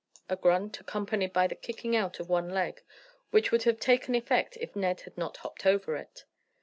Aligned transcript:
A 0.29 0.35
grunt, 0.35 0.79
accompanied 0.79 1.31
by 1.31 1.45
the 1.45 1.53
kicking 1.53 1.95
out 1.95 2.19
of 2.19 2.27
one 2.27 2.49
leg, 2.49 2.81
which 3.29 3.51
would 3.51 3.65
have 3.65 3.79
taken 3.79 4.15
effect 4.15 4.57
if 4.59 4.75
Ned 4.75 5.01
had 5.01 5.15
not 5.15 5.37
hopped 5.37 5.63
over 5.63 5.95
it. 5.95 6.25